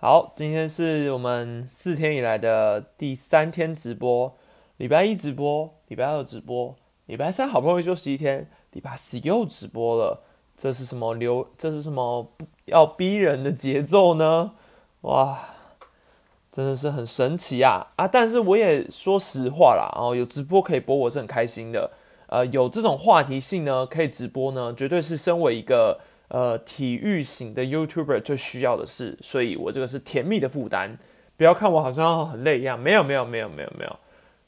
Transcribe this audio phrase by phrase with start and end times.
[0.00, 4.32] 好，今天是我们四天以来的第三天直播，
[4.76, 10.22] 礼拜一直播，礼拜二直播，礼拜三好不容易休息一天，礼拜四又直播了。
[10.56, 11.48] 这是什么流？
[11.58, 14.52] 这是什么不要逼人的节奏呢？
[15.00, 15.36] 哇，
[16.52, 18.06] 真的是很神奇啊啊！
[18.06, 21.90] 但是我也说实话啦，哦，有直播可以播，我是很开心的。
[22.28, 25.98] 呃，有这种话题性呢，可以直播呢，绝对是身为一个。
[26.28, 30.98] 呃，体育型的 YouTuber 最需要的是，所以我这个是甜蜜的负担。
[31.38, 33.96] 不要看我好像很累一样，没有没有没有没有没有，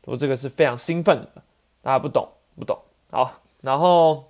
[0.05, 1.43] 我这个是非常兴奋的。
[1.81, 2.29] 大家不懂
[2.59, 2.79] 不懂，
[3.11, 3.41] 好。
[3.63, 4.29] 然后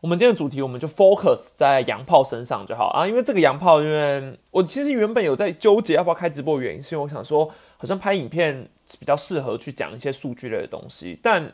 [0.00, 3.06] 我们今天的主题，我们就 focus 在洋炮身上就好啊。
[3.06, 11.52] 因为这个洋炮，因为我其实原本有在纠结要不要开直播，原因是因为我想说，好像拍影片比较适合去讲一些数据类的东西，但。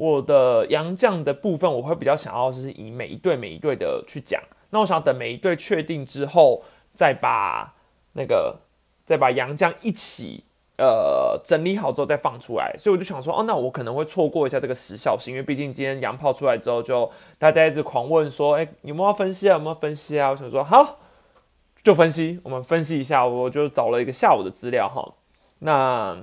[0.00, 4.42] 我的洋将的部分，我会比较想要就是以每一队每一队的去讲。
[4.70, 6.62] 那我想等每一队确定之后，
[6.94, 7.74] 再把
[8.14, 8.60] 那个
[9.04, 10.44] 再把洋将一起
[10.78, 12.74] 呃整理好之后再放出来。
[12.78, 19.58] 所以我就想说，哦，那我可能会错过一下这个时效性，因为毕竟今天洋炮出来之后，就大家一直狂问说，哎，有没有分析啊？
[19.58, 20.30] 有没有分析啊？
[20.30, 20.96] 我想说，好，
[21.84, 23.26] 就分析，我们分析一下。
[23.26, 25.12] 我就找了一个下午的资料哈，
[25.58, 26.16] 那。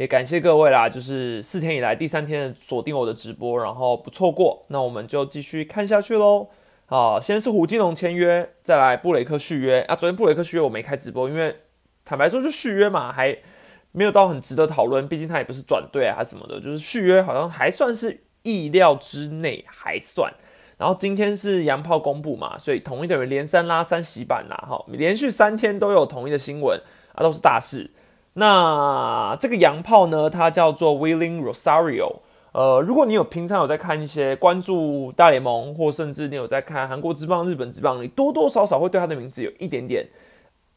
[0.00, 6.48] 也感谢各位啦，就是四天以来第三天锁定我的直播，然后不错过，那我们就继续看下去喽。
[6.86, 9.94] 好，先是胡金龙签约，再来布雷克续约啊。
[9.94, 11.54] 昨天布雷克续约我没开直播，因为
[12.02, 13.36] 坦白说就续约嘛，还
[13.92, 20.32] 没有到很值得讨论，毕竟他也不是转队啊什么的，就是续约好像还算是意料之内，还算。
[20.78, 26.80] 然后今天是洋炮公布嘛，所以统一等于连三拉三洗版啦，哈，连续三天都有统一的新闻
[27.12, 27.90] 啊，都是大事。
[28.34, 32.20] 那这个洋炮呢，它叫做 Willing Rosario。
[32.52, 40.04] 呃，如果你有平常有在看一些关注大联盟，或甚至你有在看韩国之棒、日本之棒，你多多少少会对他的名字有一点点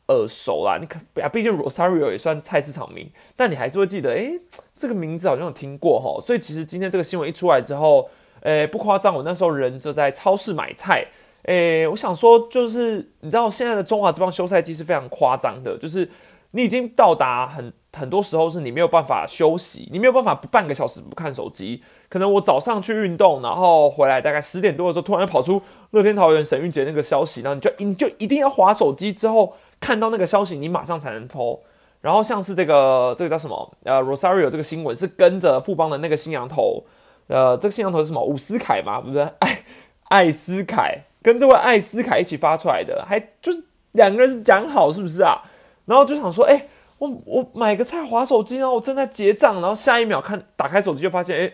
[0.10, 0.78] 耳熟啦。
[0.80, 4.40] 你可啊，毕竟 Rosario 也算菜市场名，但你还是会记得，诶，
[4.76, 6.22] 这个名字好像有听过哈。
[6.24, 8.08] 所以其实今天这个新闻一出来之后，
[8.42, 11.08] 诶，不夸张，我那时候人就在超市买菜。
[11.46, 16.08] 诶，我想说，就是你知道现在的中华之棒休赛季是非常夸张的，就是。
[16.56, 21.84] 你已经到达很很多时候是你没有办法休息，你没有办法不半个小时不看手机。
[22.10, 31.60] 可能我早上去运动，然后回来大概十点多的时候，突然跑出乐天桃园沈玉杰那个消息，然后你就你就一定要划手机，之后看到那个消息，你马上才能投。
[32.02, 36.84] 然后像是这个这个叫什么呃 Rosario 这个新闻是跟着富邦的那个新羊头，
[37.28, 39.02] 呃这个新羊头是什么伍思凯吗？
[39.02, 39.64] 不是 艾
[40.10, 45.42] 艾斯凯跟这位艾斯凯一起发出来的，还就是两个人是讲好是不是啊？
[45.86, 46.68] 然后就想说，哎，
[46.98, 51.54] 我我买个菜划手机，然后我正在结账，然后下一秒看打开手机就发现，哎，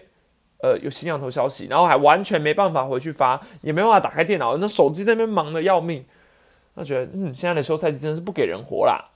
[0.61, 6.05] 呃，有新羊头消息，然后还完全没办法回去发，也没办法打开电脑，那手机在那边忙的要命。
[6.75, 9.09] 那觉得，嗯，现在的休赛季真是不给人活啦。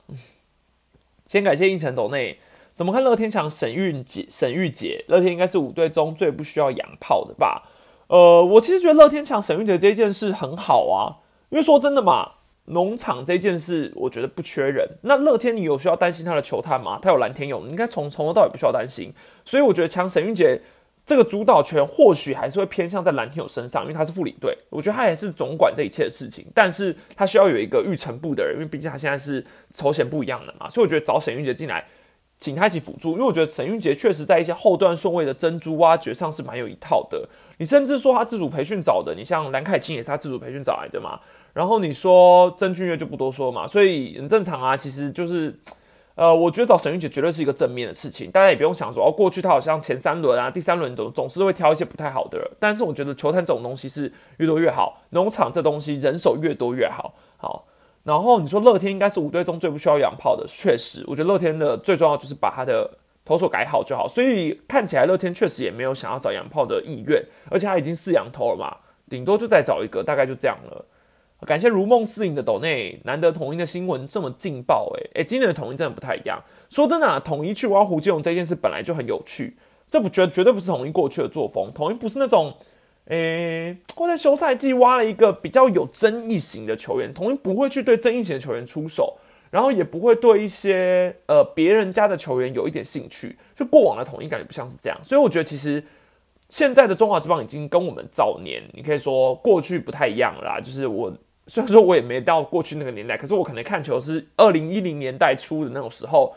[1.28, 2.40] 先感谢一层斗内，
[2.76, 4.26] 怎么看乐天强沈玉杰？
[4.30, 7.70] 沈玉杰，乐天应该是五队中最不需要养炮的吧？
[8.08, 12.32] 呃，我其实觉得乐天强沈玉杰这件事很好啊，因为说真的嘛。
[12.66, 14.88] 农场这件事，我觉得不缺人。
[15.02, 16.98] 那乐天，你有需要担心他的球探吗？
[17.02, 19.12] 他有蓝天勇，应该从从头到尾不需要担心。
[19.44, 20.62] 所以我觉得抢沈玉杰
[21.06, 24.58] 这个主导权，或许还是会偏向在蓝天勇身上，因为他是副理队。
[24.70, 30.70] 我觉得他也是总管这一切的事情，但是他需要有一个预成部的人，因为毕竟他现在是筹钱不一样的嘛。
[30.70, 31.86] 所以我觉得找沈玉杰进来，
[32.40, 37.28] 请他一起辅助，因为我觉得沈玉杰确实在一些后段顺位的珍珠挖掘上是蛮有一套的。
[37.58, 41.20] 你甚至说他自主培训找的，你像蓝凯清也是他自主培训找来的嘛。
[41.54, 44.76] 然后你说曾俊岳就不多说嘛，所以很正常啊。
[44.76, 45.56] 其实就是，
[46.16, 48.32] 呃，我觉得找沈玉姐绝对是一个正面的事情。
[48.32, 52.52] 大家也不用想说，哦，过去他好像前三轮啊、第三轮总总是会挑一些不太好的。
[52.60, 57.14] 但是我觉得球坛这种东西是越多越好，农场这东西人手越多越好。
[57.38, 57.68] 好，
[58.04, 62.90] 然后你说乐天应该是五队中最不需要养炮的，确实，我觉得乐天的最重要就是把他的
[63.24, 64.08] 投手改好就好。
[64.08, 68.76] 所以看起来乐天确实也没有想要找洋炮的意愿，而且他已经四羊头了嘛，
[69.08, 70.86] 顶多就再找一个，大概就这样了。
[71.46, 76.42] 感谢如梦似影的斗内，难得统一的新闻这么劲爆，哎哎，今年的统一真的不太一样。
[76.70, 79.56] 说真的，啊，统一去挖胡金龙这件事本来就很有趣，
[79.90, 81.72] 这不绝绝对不是统一过去的作风。
[81.74, 82.54] 统一不是那种，
[83.06, 89.18] 诶，会在休赛季挖了一个比较有争议型的球员，统一不会去对争议型的球员出手，
[89.52, 93.38] 然后也不会对一些呃别人家的球员有一点兴趣。
[93.56, 95.84] 就过往的统一感觉不像是这样，所以我觉得其实。
[96.50, 100.60] 现在的中华之棒已经跟我们早年，你可以说过去不太一样啦。
[100.60, 101.12] 就是我
[101.48, 106.34] 虽然说我也没到过去那个年代，可是我可能看球是二零一零年代初的那种时候，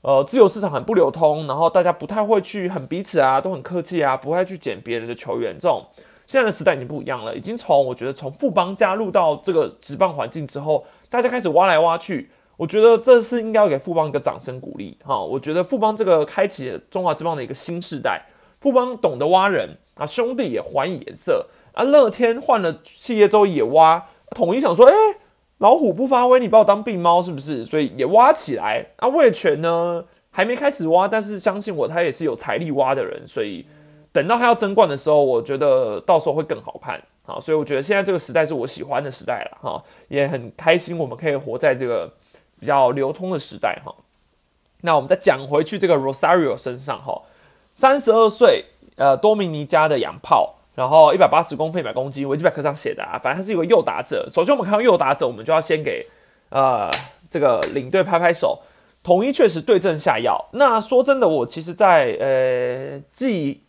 [0.00, 5.54] 呃，自由市场很不流通，然后大家不太会去很彼此啊，都很客气啊，不会去捡别人的球员。
[5.58, 5.84] 这种
[6.26, 15.18] 现在的时代已经不一样了，已经从我觉得从富邦加入到这个职棒环境之后，大家开始挖来挖去，我觉得这是应该要给富邦一个掌声鼓励哈。
[15.18, 18.22] 我觉得富邦这个开启中华之邦的一个新时代，
[18.60, 21.82] 富邦懂得挖人啊，兄弟也还以颜色啊。
[21.82, 24.94] 乐天换了企业之后也挖，统一想说，哎，
[25.58, 27.64] 老虎不发威，你把我当病猫是不是？
[27.64, 29.08] 所以也挖起来啊。
[29.08, 33.66] 魏权呢还没开始挖，但是相信我，他也是有财力挖的人，所以。
[34.10, 37.38] 等到他要争冠的时候，我觉得到时候会更好看啊！
[37.38, 42.10] 所以我觉得现在这个时代是我喜欢的时代了哈，也很开心我们可以活在这个
[42.58, 43.94] 比较流通的时代哈。
[44.80, 47.20] 那我们再讲回去这个 Rosario 身上哈，
[47.74, 48.64] 三十二岁，
[48.96, 54.28] 呃，多米尼加的洋炮，然后一百八十公分一百公斤，维基百科上写的啊，反正他是一个右打者。
[54.30, 56.06] 首先我们看到右打者，我们就要先给
[56.50, 56.88] 呃
[57.28, 58.60] 这个领队拍拍手，
[59.02, 60.48] 统一确实对症下药。
[60.52, 63.64] 那说真的，我其实在呃季。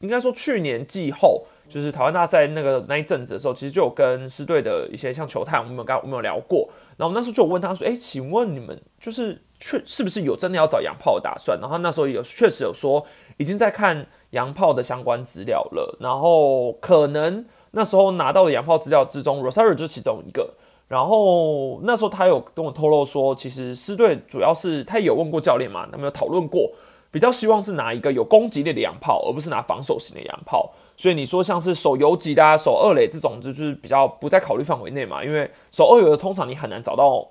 [0.00, 6.68] 应该说，去年季后就是台湾大赛那个那一阵子的时候，其实就有跟师队的一些像球探，我们有刚我们有聊过。
[6.96, 13.04] 然后我那时候就问他说：“哎，请问你们就是确是不是有真的要找洋炮的打算？”然后他那时候有确实有说
[13.36, 15.96] 已经在看洋炮的相关资料了。
[16.00, 20.54] 然后可能那时候拿到的洋炮资料之中，Rosario 就是其中一个。
[20.88, 26.72] 然后那时候他有跟我透露说，其实师队主要是他有问过教练嘛，他们有讨论过。
[27.12, 30.70] 比较希望是拿一个有攻击力的洋炮，而不是拿防守型的洋炮。
[30.96, 35.22] 所以你说像是守游击的、守二垒这种，就是比较不在考虑范围内嘛。
[35.22, 37.26] 因为守二垒的通常你很难找到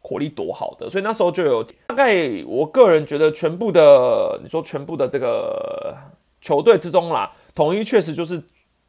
[0.00, 5.94] 火力多好的，所以那时候就有大概，我个人觉得全部的你说全部的这个
[6.40, 8.42] 球队之中啦，统一确实就是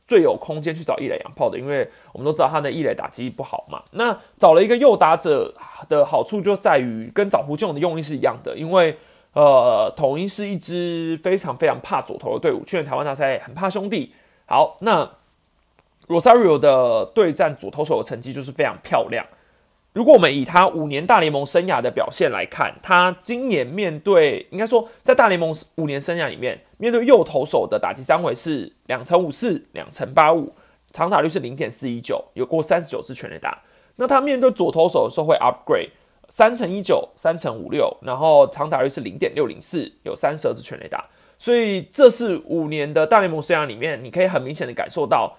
[0.07, 3.83] 最有空间去找一垒洋炮的，因为我们都知道他的一垒打击不好嘛。
[3.91, 5.53] 那找了一个右打者
[5.89, 8.97] 的好处就在于跟找胡建的用意是一样的，因为。
[9.33, 12.65] 呃，统一是一支非常非常怕左投的队伍。
[12.65, 14.13] 去年台湾大赛很怕兄弟。
[14.51, 15.09] 好，那
[16.09, 19.25] Rosario 的对战左投手的成绩就是非常漂亮。
[19.93, 30.53] 如果我们以他五年大联盟生涯的表现来看，他今年面对，应该说在大联盟五年生涯里面，面对右投手的打击三围是两成五四，两成八五，
[30.91, 33.61] 长打率是零点四一九，有过三十九次全垒打。
[33.95, 35.91] 那他面对左投手的时候会 upgrade。
[36.27, 41.05] 三乘一九，三乘五六，然后长打率是零点六零四，有三十二次全垒打，
[41.41, 45.35] 所以这是五年的大联盟生涯里面，你可以很明显的感受到，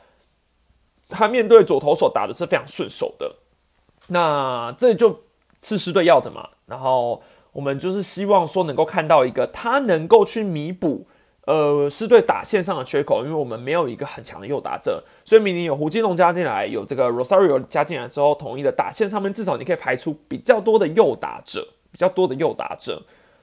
[1.08, 3.36] 他面对左投手打的是非常顺手的。
[4.08, 5.22] 那这就
[5.60, 6.48] 是师队要的嘛？
[6.66, 7.22] 然后
[7.52, 11.06] 我们就是希望说能够看到一个他能够去弥补。
[11.44, 23.00] 呃，是对打线上的缺口，因为我们没有一个很强的右打者，所以明年有胡金龙加进来，有这个 Rosario 加进来之后，统一的打线上面至少你可以排出比较多的右打者，比较多的右打者。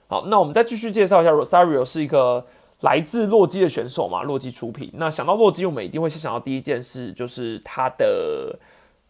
[0.09, 2.43] 好，那我们再继续介绍一下 Rosario 是一个
[2.81, 4.89] 来自洛基的选手嘛，洛基出品。
[4.95, 8.57] 那想到洛基，我们一定会先想到第一件事就是他的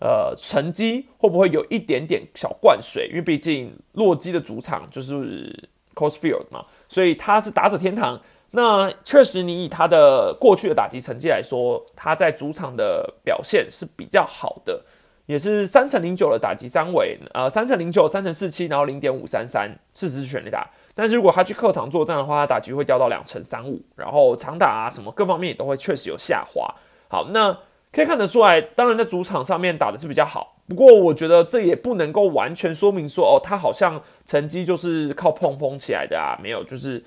[0.01, 5.49] 呃成绩会不会有一点点小灌水，因为毕竟洛基的主场就是
[5.95, 8.19] c o s Field 嘛，所以他是打者天堂。
[8.51, 14.83] 那确实，你以他的过去的打击成绩来说，他在主场的表现是比较好的，
[15.27, 20.67] 也是三乘零九的打击三围，呃，三乘零九，三乘四七，然后零点五三三，四十全力打。
[20.99, 26.75] 但是如果他去客场作战的话，他打局会掉到两成三五，然后长打啊什么各方面也都会确实有下滑。
[27.07, 27.57] 好，那
[27.93, 37.01] 可以看得出来，当然在主场上面打的是比较好，不过我觉得这也不能够完全说明说，哦，他好像成绩就是靠碰风起来的啊，没有，就是。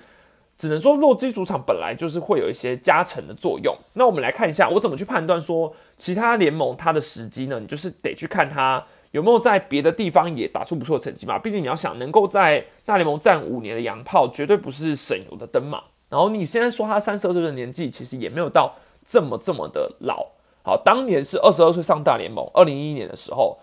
[0.55, 3.75] 只能说洛基主场本来就是会有一些加成的作用。
[3.93, 7.59] 那我们来看一下，我怎么去判断说其他联盟它的时机呢？
[7.59, 8.81] 你就是得去看它
[9.13, 11.39] 有没有在别的地方也打出不错的成绩嘛。
[11.39, 15.83] 毕竟你要想能够在大联盟站五年的洋炮，绝对不是省油的灯嘛。
[16.09, 20.27] 然后你现在说他三十二岁的年纪，其实也没有到这么这么的老。
[20.63, 23.57] 好，当年是二十二岁上大联盟，二零一一年的时候，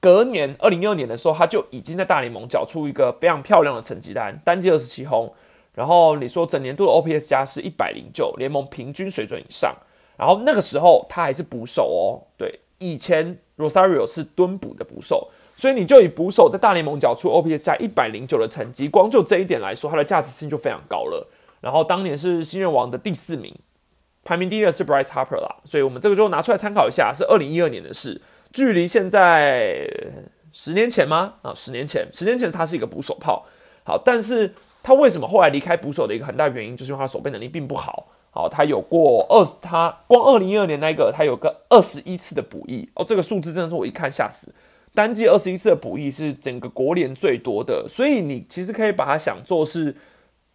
[0.00, 5.32] 隔年二零一二年的时候，他就已经在大联盟缴出一个非常漂亮的成绩单，单季二十七轰。
[5.74, 9.76] 然后你说整年度的 OPS 加是一百零九，联盟平均水准以上。
[10.16, 21.28] 然后那个时候他还是捕手哦，对，以前 Rosario 是蹲捕的捕手，所以你就以捕手在大联盟缴出 OPS 加一百零九的成绩，光就这一点来说，它的价值性就非常高了。
[21.60, 23.54] 然后当年是新人王的第四名，
[24.24, 28.20] 排名第一的是 Bryce Harper 啦，所以我们这个就拿出来参考一下，是二零一二年的事，
[28.52, 29.88] 距离现在
[30.52, 31.34] 十年前吗？
[31.42, 33.46] 啊，十年前，十年前他是一个捕手炮，
[33.84, 34.54] 好，但是。
[34.80, 38.08] 他为什么后来离开捕手的一个很大原因，就是因为他守备能力并不好。
[38.38, 44.54] 好，他有过二十，他光二零一二年那个，他有个二十一次的补益哦，这个数字真的是我一看吓死。
[44.94, 49.96] 单季二十一次的补益是整个国联最多的，所以你其实可以把它想做是，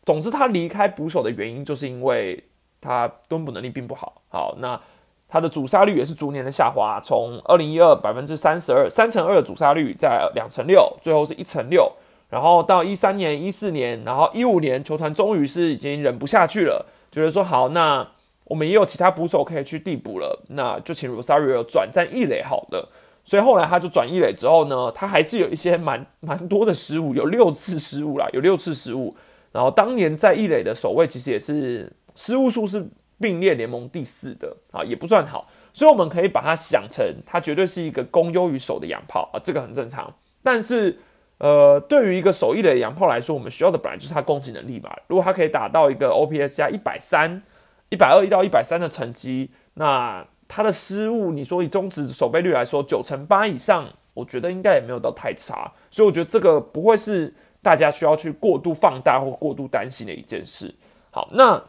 [0.06, 2.42] 总之他离开捕手的原因，就是因为
[2.80, 4.22] 他蹲捕能力并不好。
[4.30, 4.80] 好，那。
[5.28, 11.92] 他的主杀率也是逐年的下滑，从二零一二百分之三十二三乘二的主杀率，在两成六，最后是一成六，
[12.30, 18.05] 然后到一三年、一四年，然后一五年，球团终于是已经忍不下去了，觉得说好，那
[18.43, 22.91] 我们也有其他捕手可以去递补了，那就请 Rosario 转战一垒好了。
[23.24, 29.15] 所以后来他就转一垒之后呢，他还是有一些蛮 蛮多的失误，有六次失误啦，有六次失误。
[29.53, 32.86] 然后当年在一垒的守卫其实也是失误数是。
[33.20, 40.13] 并列联盟第四的啊，也不算好，所以我们可以把它想成，他绝对是一个攻优于守的洋炮啊，这个很正常。
[40.41, 40.98] 但是，
[41.38, 44.90] 呃，对于一个手艺的洋炮来说，我们需要的本来就是它攻击能力嘛。
[45.08, 47.42] 如果它可以打到一个 OPS 加一百三、
[47.90, 55.74] 一百二一到一百三的成绩，那它的失误，你说以中指守备率来说，九成八以上，我觉得应该也没有到太差。
[55.92, 60.74] 所以我觉得这个不会是大家需要去过度放大或过度担心的一件事。
[61.12, 61.63] 好，那。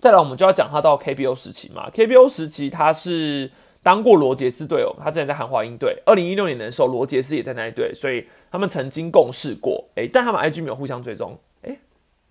[0.00, 1.88] 再来，我们就要讲他到 KBO 时期嘛。
[1.90, 3.48] KBO 时期，他是
[3.82, 6.00] 当过罗杰斯队友，他之前在韩华英队。
[6.06, 9.88] 二零一六年的时候，罗杰斯也在那一队，所以他们曾经共事过。
[9.96, 11.36] 诶，但他们 IG 没有互相追踪。
[11.62, 11.78] 诶，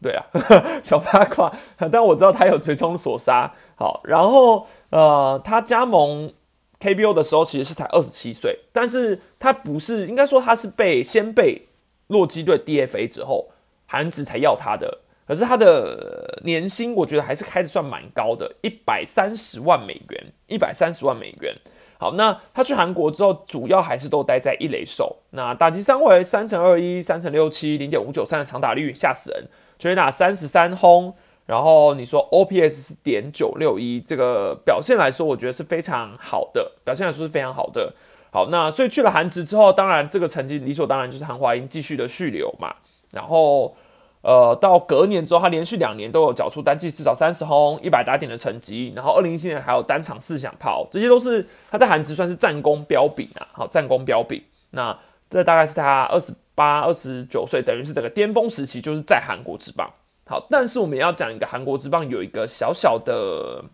[0.02, 0.24] 对啊，
[0.82, 1.52] 小八卦。
[1.92, 3.54] 但我知道他有追踪索杀。
[3.76, 6.32] 好，然后呃，他加盟
[6.80, 11.68] KBO 的时候其实是才二十七岁，但是他不是，应该说他是被先被
[12.08, 13.50] 洛基队 DFA 之后，
[13.88, 15.00] 韩职才要他的。
[15.32, 21.56] 可是他的年薪，我觉得还是开的算蛮高的，一百三十万美元，一百三十万美元。
[21.98, 25.20] 好，那他去韩国之后，主要还是都待在一垒手。
[25.30, 29.48] 那打击三围三乘二一，三乘六七，零点五九三的长打率，吓死人。
[29.80, 37.94] 全垒打三十三轰，然后你说 OPS 是点九六一，这个表现来说，我觉得是非常好的，表现来说是非常好的。
[38.34, 42.76] 好，那所以去了韩职之后，当然这个成绩理所当然就是韩华英继续的续留嘛，
[43.14, 43.74] 然后。
[44.22, 48.94] 呃，到隔年之后，他连续两年都有缴出单季至少三十轰、一百打点的成绩。
[48.96, 53.48] 然后二零一七年还有单场四响炮，这些都是他在韩职算是战功彪炳啊。
[53.52, 54.40] 好，战功彪炳。
[54.70, 54.96] 那
[55.28, 59.92] 这大概是他二十八、二十九岁，等于是整个巅峰时期，就是在韩国职棒。
[60.28, 63.66] 好，但是我们要讲一个韩国职棒有一个小小的，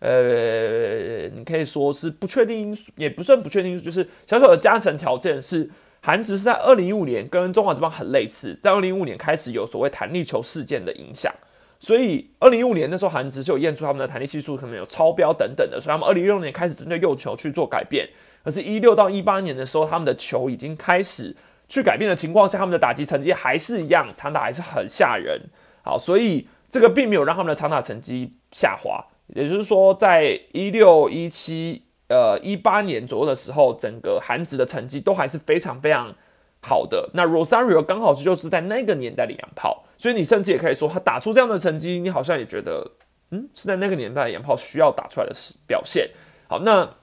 [0.00, 5.70] 呃，你可以说是不确定因素，也不算不确定因素，就是小小的加成条件是。
[6.02, 11.30] 韩职是在二零一五年跟中华职棒很类似，在二零一五年开始有所谓弹力球事件的影响，
[11.78, 18.08] 所以二零一五年那时候韩职是有验出他们的弹力系数可能有超标等等的，所以他们二零一六年开始针对右球去做改变。
[18.42, 21.36] 可是，一六到一八年的时候，他们的球已经开始
[21.68, 25.38] 去改变的情况下，他们的打击成绩还是一样，长打还是很吓人。
[25.82, 29.04] 好，所以这个并没有让他们的长打成绩下滑，
[29.34, 31.82] 也就是说，在一六一七。
[32.10, 36.12] 呃，一八年左右的时候，整个韩职的成绩都还是非常非常
[36.60, 37.08] 好的。
[37.14, 42.90] 那 Rosario 刚好是就是在那个年代的洋炮，所以你甚至也可以说，他打出这样的成绩，你好像也觉得，
[43.30, 45.32] 嗯，是在那个年代的洋炮需要打出来的
[45.68, 46.10] 表现。
[46.48, 46.96] 好，那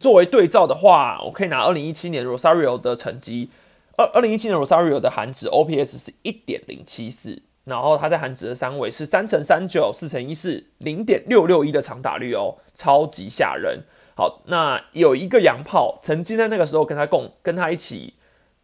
[0.00, 3.50] 作为对照的话，我可以拿二零一七年 Rosario 的成绩，
[3.98, 13.84] 二二零一七年 Rosario 的韩职 OPS 是一点零七四，然后他在韩职的三围是三乘三九、四乘一四、零点六六一的长打率哦，超级吓人。
[14.14, 18.12] 好，那有一个洋炮曾经在那个时候跟他共跟他一起，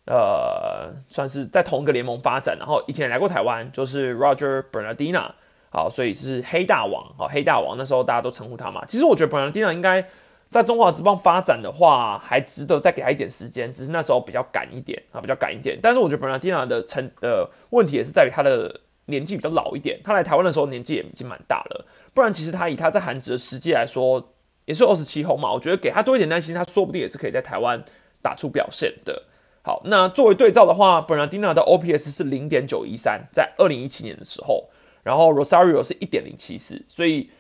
[0.05, 5.31] 呃，算是在同一个联盟发展，然后以前来过台湾，就是 Roger Bernardina，
[5.71, 8.85] 好，所以是黑大王，好，黑大王那时候大家都称呼他嘛。
[8.87, 10.07] 其实我觉得 Bernardina 应该
[10.51, 15.79] 在中华职棒发展的话，还值得再给他一点时间，只是那时候比较赶一点啊，比较赶一点。
[15.83, 24.35] 但是我觉得 Bernardina 的成呃问题也是在于他的年纪比较老一点，他来台湾的时候年纪也已经蛮大了，不然其实他以他在韩职的实际来说。
[24.69, 27.83] 也是二十七轰嘛，我觉得给他多一点耐心，他说不定也是可以在台湾
[28.21, 29.23] 打出表现的。
[29.63, 34.69] 好，那作为对照的话，Bernardina 的 OPS 是零点九一三，在二零一七年的时候，
[35.05, 37.31] 然后 Rosario 是一点零七四，所以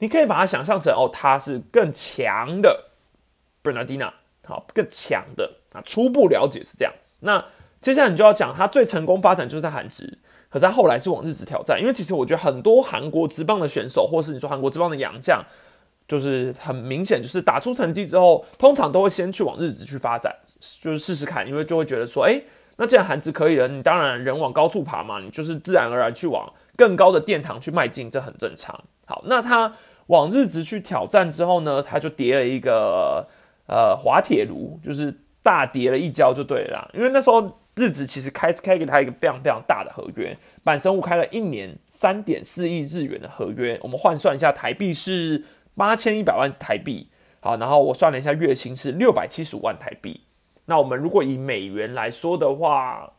[0.00, 2.90] 你可以把它想象成哦，他是更强的
[3.62, 4.12] Bernardina，
[4.46, 6.92] 好，更强的啊，初步了解是这样。
[7.20, 7.42] 那
[7.80, 10.18] 接下来你就要讲他最成功发展就是在韩职，
[10.50, 15.42] 可是他后来是往日职挑战，因为其实我觉得很多韩国职棒的选手，或是你说韩国职棒的洋将。
[16.06, 20.34] 就是很明显，就是打出成绩之后，通常都会先去往日职去发展，
[20.80, 22.38] 就是试试看，因为就会觉得说，哎，
[22.76, 28.78] 那既然韩职可以了，你当然人往高处爬嘛，你就是自然而然去往更高的殿堂去迈进，这很正常。
[29.06, 29.74] 好，那他
[30.08, 33.26] 往日职去挑战之后呢，他就叠了一个
[33.66, 45.42] 呃滑铁卢，就是大叠了一跤就对了，因为那时候日职其实开开给他一个非常非常大的合约，板生物开了一年三点四亿日元的合约，我们换算一下台币是。
[45.76, 47.08] 八千一百万台币，
[47.40, 50.20] 好，然后我算了一下，月薪是六百七十五万台币。
[50.66, 53.12] 那我们如果以美元来说的话，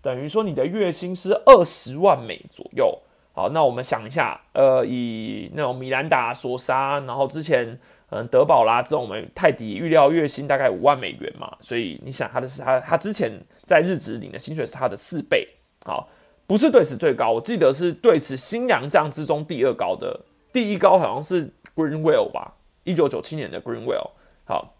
[0.00, 3.00] 等于说你的月薪是二十万美左右。
[3.32, 7.76] 好，那我们想一下，呃，以那种米兰达、索沙，然后之前
[8.10, 13.32] 嗯德宝拉这种，我们泰迪预料月薪大概五万美元嘛，所以你想他的是他他之前
[13.66, 15.48] 在日职领的薪水是他的四倍，
[15.84, 16.08] 好，
[16.46, 20.20] 不是对此最高，我记得是对此新洋将之中第二高的，
[20.52, 22.54] 第一高好像是 Greenwell 吧，
[22.84, 24.10] 一九九七年的 Greenwell，
[24.44, 24.74] 好，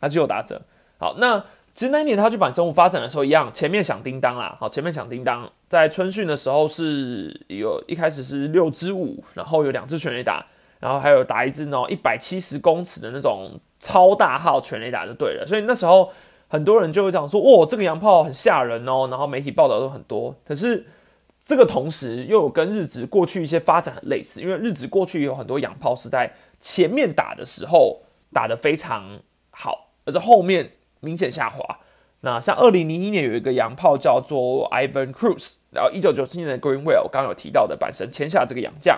[0.00, 0.62] 他是有打折，
[0.98, 1.44] 好，那。
[1.74, 10.44] 其实那一年他去反生物发展的时候一样，前面响叮当啦，好，前面响叮当，在春训的时候是有一开始是六支五，然后有两支全垒打，
[10.80, 16.12] 然后还有打一支那种一百七十公尺的那种超大号全垒打就对了，所以那时候
[16.46, 20.34] 很多人就会讲说，哇，这个洋炮很吓人哦，然后媒体报道都很多。
[20.46, 20.86] 可是
[21.44, 29.20] 这个同时又有跟日职过去一些发展很类似，因为日职过去有很多洋炮是在前面打的时候打得非常
[29.50, 30.72] 好，而在后面。
[31.04, 31.80] 明显下滑。
[32.20, 38.96] 那像二零零一年有一个洋炮叫做 Ivan Cruz，然后一九九七年的 Greenwell，刚刚有提到的板神签下这个洋将，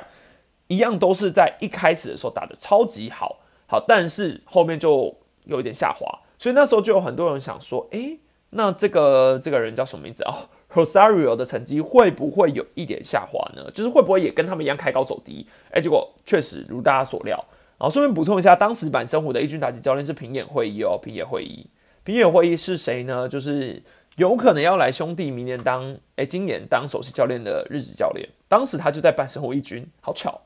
[0.66, 6.06] 一样都是在一开始的时候打的超级好，好，但是后面就有一点下滑。
[6.38, 8.20] 所以那时候就有很多人想说，诶，
[8.50, 13.70] 那这个这个人叫什么名字啊 Prosario 的成绩会不会有一点下滑呢？
[13.72, 15.46] 就是会不会也跟他们一样开高走低？
[15.70, 17.36] 诶，结果确实如大家所料。
[17.78, 21.68] 然后顺便补充一下，当时板生虎的一军打击教练是平野会议哦，平野会议。
[22.02, 23.28] 平野会议是谁呢？
[23.28, 23.80] 就是
[24.16, 28.28] 有可能要来兄弟明年当哎，今年当首席教练的日职教练。
[28.48, 30.40] 当时他就在办生活一军，好巧。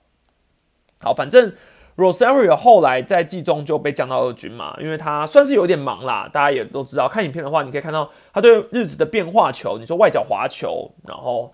[1.01, 1.55] 好，反正
[1.99, 6.27] Rosario 后来在季中就被降到二军嘛，因为他算是有点忙啦。
[6.33, 11.53] 大家也都知道，看影片的话，你可以看到他对日子的变化球，你说外角滑球，然后。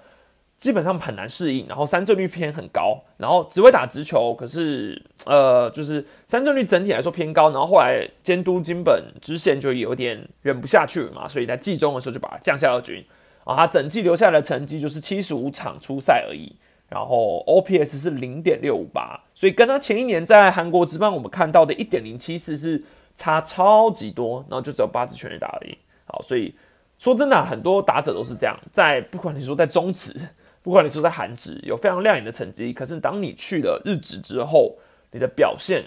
[0.56, 13.04] 基本上很难适应，然后三振率偏很高，然后只会打直球，可是呃，就是三振率整体来说偏高，然后后来监督金本支线就有点忍不下去嘛，所以在季中的时候就把他降下二军，
[13.44, 16.54] 啊，他整季留下来的成绩就是七十五场出赛而已，
[16.88, 22.82] 然后 OPS 是零点六五八，所以跟他前一年在韩国职棒我们看到的一点零七四是
[23.14, 25.76] 差超级多，然后就只有八支全垒打而已，
[26.06, 26.54] 好，所以
[26.98, 30.28] 说真的很多打者都是这样，在不管你说在中职。
[30.62, 34.78] 不管你是在韩职有非常亮眼的成绩，可是当你去了日职之后，
[35.10, 35.84] 你的表现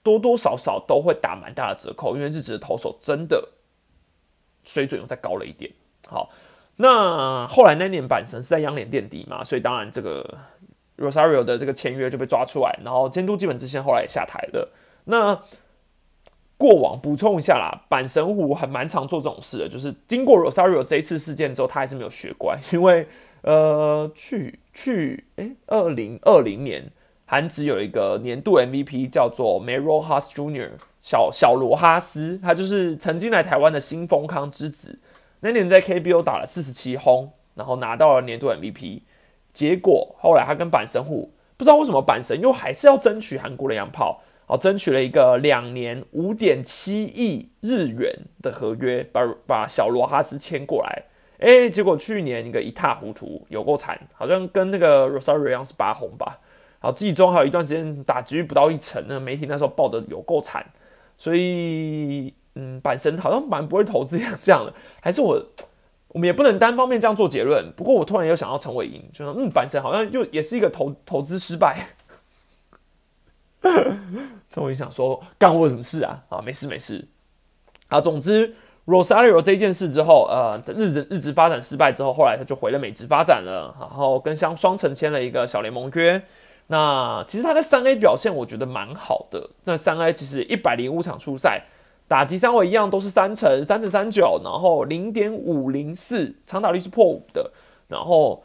[0.00, 3.48] 多多少少都会打蛮大的折扣，因为日职的投手真的
[4.62, 5.68] 水准又再高了一点。
[6.06, 6.30] 好，
[6.82, 10.38] 那后来那年板神是在央联垫底嘛，所以当然这个
[10.98, 14.68] Rosario 的这个签约就被抓出来，然后监督基本之线后来也下台了。
[15.04, 15.40] 那
[16.58, 23.06] 过往补充一下啦，板神虎很蛮常做这种事的，就是经过 Rosario 这一次事件之后，他还是没有学乖，因为。
[23.44, 26.92] 呃，去去，哎，二零二零年，
[27.26, 30.70] 韩职有一个年度 MVP 叫做 Mero Haas Jr.
[31.00, 35.00] 小小罗哈斯，他就是曾经来台湾的新丰康之子。
[35.44, 39.02] 那年在 KBO 打了四十七轰，然后拿到了年度 MVP。
[39.52, 51.02] 结果后来他跟板神虎，不知道为什么板神又还是要争取韩国的洋炮，哦，争取了一个两年五点七亿日元的合约，把把小罗哈斯签过来。
[51.38, 56.38] 哎，结果去年一个一塌糊涂，有够惨，好像跟那个 Rosario 一样是八红吧。
[56.80, 60.64] 然后季中还有一段时间打局不到一成，那媒体那时候报的有够惨。
[61.18, 65.42] 所以，嗯，板神好像蛮不会投资样这样的，还是我，
[66.08, 67.72] 我们也不能单方面这样做结论。
[67.76, 71.88] 不过我突然又想到陈伟英，就说，嗯，板神好像又也是一个投投资失败。
[74.50, 76.22] 陈伟英想说，干我什么事啊？
[76.28, 77.06] 啊，没事没事。
[77.88, 78.54] 啊，总之。
[78.84, 86.20] Rosario 这件事之后，呃，日职日职发展失败之后，后来他就回了美职发展了，然后跟相双城签了一个小联盟约。
[86.66, 91.62] 那其实他在三 A 表现我觉得蛮好的，在三 A 其实一百零五场出赛，
[92.12, 97.50] 打击三围一样都是三成三成三九，然后零点五零四，长打率是破五的，
[97.88, 98.44] 然后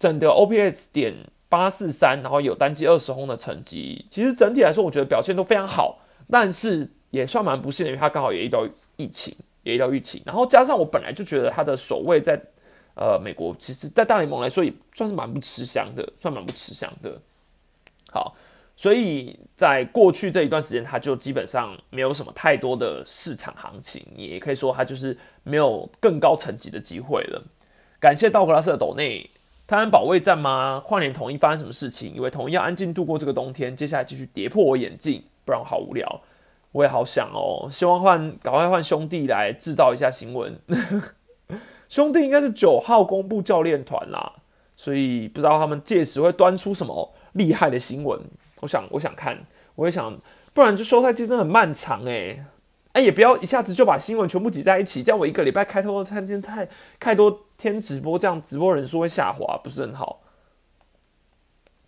[0.00, 1.14] 整个 OPS 点
[1.48, 9.32] 八四三，然后有单季二十轰的成绩，其实整体来说我觉得表现都非常好，但是也算蛮不幸的，因为他刚好也遇到疫情。
[9.62, 12.38] 也遇到疫情，然后加上我本来就觉得他的守卫在
[12.96, 17.18] 呃美国，其实，在大联盟来说也算是蛮不吃香的，算蛮不吃香的。
[18.12, 18.36] 好，
[18.76, 27.42] 所以在过去这一段时间，他就基本上没有什么太多的市场行情，也可以说他就是没有更高层级的机会了。
[28.00, 29.30] 感谢道格拉斯的斗内，
[29.66, 30.82] 泰安保卫战吗？
[30.84, 32.14] 跨年统一发生什么事情？
[32.14, 36.22] 以为统一要安静度过这个冬天，接下来继续跌破我眼镜，不然我好无聊。
[36.72, 40.58] 我也好想哦，希望换赶快换兄弟来制造一下新闻。
[41.88, 44.32] 兄弟应该是九号公布教练团啦，
[44.76, 48.20] 所以不知道他们届时会端出什么厉害的新闻。
[48.64, 49.46] 我想，我想看，
[49.76, 50.18] 我也想，
[50.52, 52.44] 不然就收赛季真的很漫长哎。
[52.92, 60.20] 哎，也不要一下子就把新闻全部挤在一起，这样我一个礼拜开多天太太多天直播，这样直播人数会下滑，不是很好。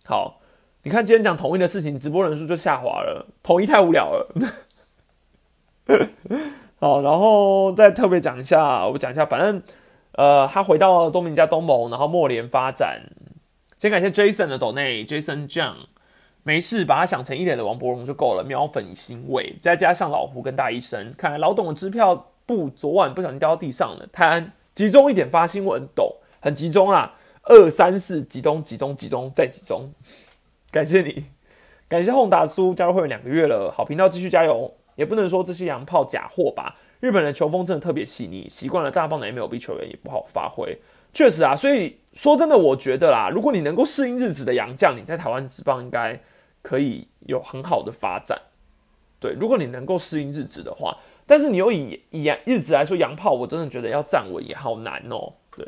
[0.05, 0.41] 好。
[0.83, 4.33] 你看今天讲统一的事情，直播人数就下滑了，统一太无聊了。
[6.79, 9.61] 好，然后再特别讲一下，我讲一下，反正
[10.13, 13.01] 呃，他回到东明加东盟，然后莫联发展。
[13.77, 15.75] 先感谢 Jason 的抖内，Jason John，
[16.47, 19.53] 没事，把他想成一脸的王伯荣就够了，秒粉欣慰。
[19.61, 24.07] 再加上老胡跟大医生，看来老董的支票簿昨晚不小心掉到地上了。
[24.13, 29.91] 泰安集中一点发新闻，懂，很集中啊，二三四集中集中集中再集中。
[30.71, 31.25] 感谢你，
[31.89, 34.73] 感谢宏达苏加入会员两个月了，好频道继续加油。
[34.95, 36.77] 也不能说这些洋炮假货吧。
[37.01, 40.79] 日本的球风真的特别细腻，习惯了大棒的 MLB 球员也不好发挥。
[41.13, 46.17] 确实啊，所以说真的，我觉得啦，如果你能够适应日子的洋将，你在台湾职棒应该
[46.67, 48.37] 可以有很好的发展。
[49.19, 55.31] 对，如果你能够适应日职的话，但是你又以以日职来说，洋炮我真的觉得要站稳也好难哦。
[55.55, 55.65] 对，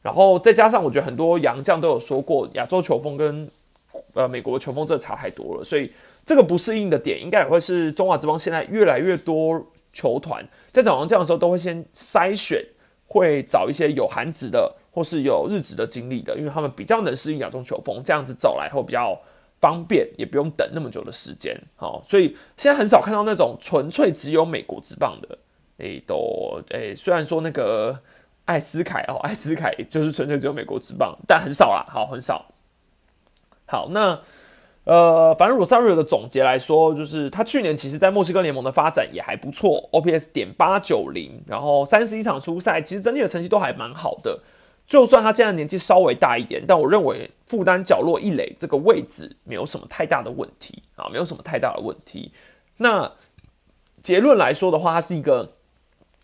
[0.00, 3.50] 然后再加上我觉得很多洋将都有说过，亚洲球风跟
[4.14, 5.92] 呃美国球风这差太多了，所以。
[6.22, 12.62] 这个不适应的点，应该也会是中华之邦现在越来越多球团在找洋将的时候，都会先筛选，
[13.06, 19.18] 会找一些有韩职的或是有日职的经历的，因为他们比较能适应亚洲球风，这样子走来后比较
[19.60, 21.60] 方便，也不用等那么久的时间。
[21.76, 25.38] 好，所以现在很少看到那种纯粹只有美国职棒的，
[25.78, 27.98] 诶，都诶，虽然说那个
[28.44, 32.46] 艾斯凯哦， 艾斯凯就是纯粹只有美国职棒，但很少啦，好，很少。
[33.66, 34.20] 好，那。
[34.84, 44.40] 呃，反正 Rosario 的总结来说，就是他去年其实在墨西哥联盟的发展也还不错，OPS 点八九零，然后三十一场出赛，其实整体的成绩都还蛮好的。
[44.90, 52.32] 就算他现在年纪稍微大一点，但我认为负担角落一垒这个位置没有什么太大的问题啊，没有什么太大的问题。
[52.78, 53.12] 那
[54.02, 55.48] 结论来说的话，他是一个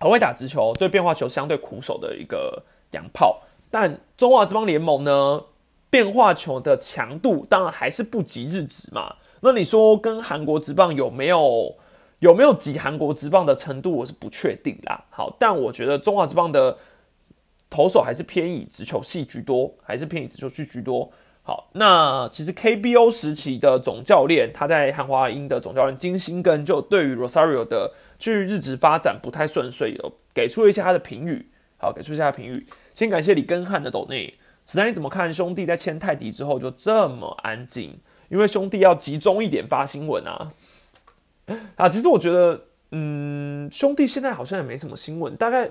[0.00, 3.40] 很会打直球，对变化球相对苦手的一个洋炮。
[3.70, 5.44] 但中华之邦联盟呢？
[5.88, 9.14] 变化球的强度当然还是不及日职嘛。
[9.42, 11.72] 那你说跟韩国职棒有没有
[12.18, 15.04] 有没有及韩国职棒的程度，我是不确定啦。
[15.08, 16.76] 好，但我觉得中华职棒的
[17.68, 21.10] 投手还是偏以直球系居多，还是偏以直球系居多。
[21.42, 31.50] 好，那其实 KBO 时期的总教练，他在韩华英的总教练金星根就对于 Rosario 的去日职发展不太顺遂，有给出了一些他的评语。
[31.78, 32.66] 好，给出一下评语。
[32.94, 34.34] 先感谢李根汉的抖内。
[34.66, 38.00] 史丹，你怎么看兄弟在签泰迪之后就这么安静？
[38.28, 40.50] 因为兄弟要集中一点发新闻啊！
[41.76, 45.70] 啊，其实我觉得，嗯，兄弟现在好像也没什么新闻，大概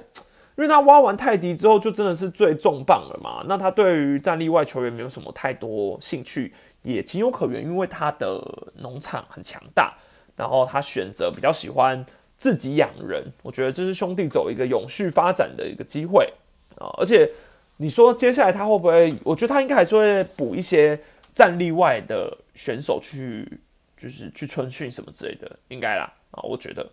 [0.56, 3.44] 因为他挖完泰迪之后就真的是最重磅了嘛。
[3.48, 8.42] 那他对于战力外球员没有什么太多兴趣，也情有可原，因为他的
[8.76, 9.94] 农场很强大，
[10.36, 12.06] 然后他选择比较喜欢
[12.38, 13.24] 自己养人。
[13.44, 16.34] 我觉得这是兄弟走一个永续发展的一个机会
[16.78, 17.32] 啊，而且。
[17.78, 19.14] 你说接下来他会不会？
[19.26, 20.98] 我觉得他应该还是会补一些
[21.34, 23.46] 战力外的选手去，
[23.98, 26.90] 就是去春训什么之类的，应该啦啊，我觉得。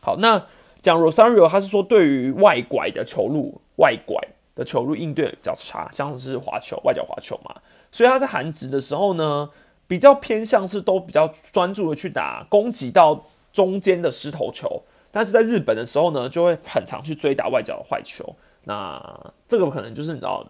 [0.00, 0.42] 好，那
[0.82, 4.20] 讲 Rosario，他是说对于外拐的球路，外拐
[4.54, 7.54] 的球路应对比较差，像是滑球、外角滑球嘛，
[7.92, 9.48] 所以他在韩职的时候呢，
[9.86, 18.34] 比较偏向是都比较专注的去打攻击到中间的石头球，但是在日本的时候呢，就会很常去追打外角的坏球。
[18.64, 20.44] 那这个可能就是你知道，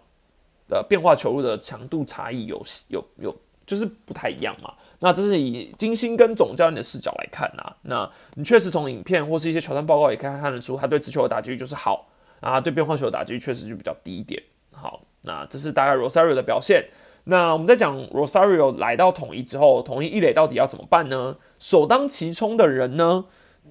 [0.67, 4.73] 的变化球路的强度差异有有有，就是不太一样嘛。
[5.03, 7.75] 那这是以金星跟总教练的视角来看呐。
[7.81, 12.07] 那你确实从影片或是一些球探报告也可以看得出，他对直球的打击率就是好
[12.39, 14.41] 啊，对变化球的打击率确实就比较低一点。
[14.71, 16.85] 好，那这是大概 Rosario 的表现。
[17.25, 21.35] 那我们在讲 Rosario 来到统一之后，统一一垒到底要怎么办呢？
[21.59, 23.25] 首当其冲的人呢，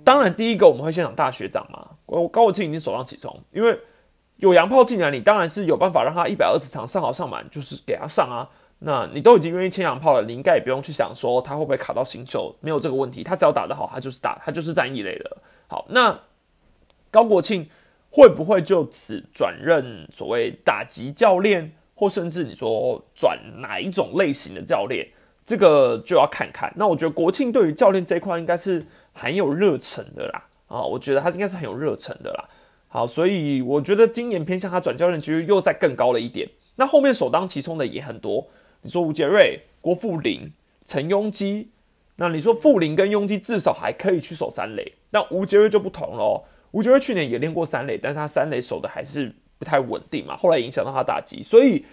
[0.04, 1.92] 当然第一个我们会先讲大学长嘛。
[2.04, 3.80] 我高国庆已经首当其冲，因为。
[4.36, 8.50] 有洋炮进来，你当然是有办法让他一百二十场上好上满，就是给他上啊。
[8.84, 13.22] 那你都已经愿意签洋炮了，你应该也不用去想说他会不会卡到新秀，没有这个问题。
[13.22, 15.36] 他只要打得好，他就是打，他就是战役类的。
[15.68, 16.18] 好，那
[17.10, 17.68] 高国庆
[18.10, 25.06] 会不会就此转任所谓打击教练，或甚至你说转哪一种类型的教练，
[25.44, 26.72] 这个就要看看。
[26.76, 30.42] 那我觉得国庆对于教练这一块应该是很有热忱的啦。
[30.66, 32.48] 啊，我觉得他应该是很有热忱的啦。
[32.88, 36.48] 好，所以我觉得今年偏向他转教练几率又再更高了一点。
[36.76, 38.48] 那后面首当其冲的也很多，
[38.82, 40.52] 你说吴杰瑞、郭富林、
[40.84, 41.70] 陈庸基，
[42.16, 46.44] 那你说富林跟庸基至少还可以去守三垒，那吴杰瑞就不同喽。
[46.72, 51.84] 吴杰瑞去年也练过三垒，但是他三垒守的还是不太稳定嘛，后来影响到他打击，所以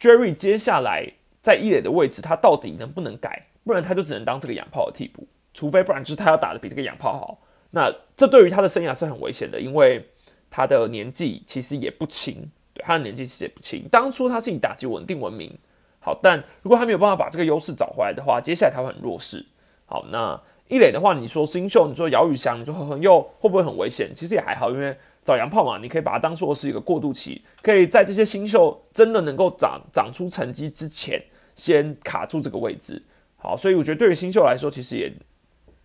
[0.00, 1.06] Jerry 接下来
[1.40, 3.46] 在一垒的位置，他到底能不能改？
[3.64, 7.38] 不然他就只能当这个洋炮的替补，除非不然就是他要打的比这个洋炮好。
[7.70, 10.04] 那这对于他的生涯是很危险的，因为
[10.50, 13.88] 他的年纪其实也不轻，对他的年纪其实也不轻。
[13.88, 15.56] 当初他是以打击稳定闻名，
[16.04, 19.46] 好，但如果他没有办法把这个优势找回来的话，接下来他会很弱势。
[19.86, 24.10] 好，那一垒的话，你说新秀，你说姚宇翔，你说何恒佑会不会很危险？
[24.12, 31.22] 其实也还好，因为找洋炮嘛，你可以把它当做是一个过渡期，可以在这些新秀真的能够长长出成绩之前，
[31.54, 33.00] 先卡住这个位置。
[33.36, 35.12] 好，所以我觉得对于新秀来说，其实也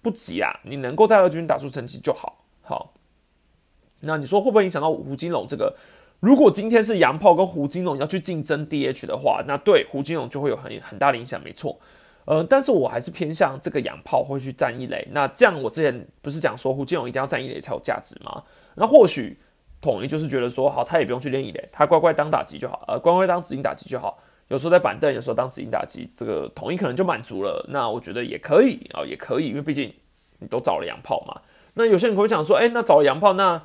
[0.02, 2.44] 不急啊，你能够在二军打出成绩就好。
[2.64, 2.94] 好，
[4.00, 5.76] 那你说会不会影响到胡金龙这个？
[6.20, 11.80] 如果今天是洋炮跟胡金龙要去竞争 DH 的话，那对胡金龙就会有很很大的影响，没错。
[12.26, 15.08] 呃，但是我还是偏向这个洋炮会去占一垒。
[15.12, 18.44] 那这样，我之前不是讲说胡金龙一定要占一垒才有价值吗？
[18.76, 19.38] 那或许
[19.80, 24.18] 统一就是觉得说，好，他也不用去练一垒，他乖乖当打击就好，呃，乖乖当指引打击就好。
[24.50, 27.66] 有时候在板凳，有时候当指引打击，这个统一可能就满足了。
[27.70, 29.94] 那我觉得也可以啊，也可以，因为毕竟
[30.40, 31.42] 你都找了洋炮嘛。
[31.76, 33.62] 那有些人会讲说，哎，那找了洋炮，那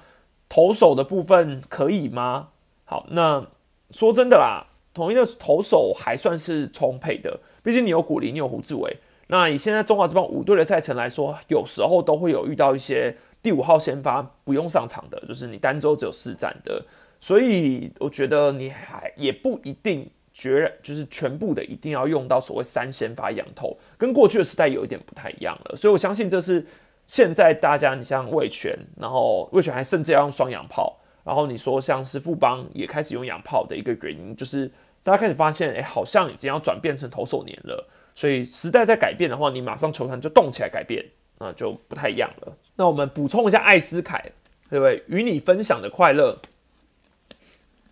[0.52, 2.48] 投手的部分可以吗？
[2.84, 3.46] 好，那
[3.88, 7.40] 说真的啦，统一的投手还算是充沛的。
[7.62, 8.98] 毕竟你有古林，你有胡志伟。
[9.28, 16.84] 那以现在中华这帮五队的赛程来说，有时候都会有遇到一些第五号先发不用上场的，就是你单周只有四战的。
[17.18, 25.74] 所以我觉得你还也不一定绝，就是全部的一定要用到所谓三先发羊头，跟过去的时代有一点不太一样了。
[25.74, 26.66] 所以我相信这是
[27.12, 34.70] 现在大家，你像魏权，然后魏权还甚至要用双氧炮，然后你说像是富邦也开始用氧炮的一个原因，就是。
[35.04, 37.86] 大家开始发现，哎，好像已经要转变成投手年了。
[38.14, 41.04] 所以时代在改变的话，你马上球团就动起来改变，
[41.38, 42.56] 那就不太一样了。
[42.76, 44.30] 那我们补充一下艾斯凯，
[44.70, 45.02] 对不对？
[45.08, 46.38] 与你分享的快乐。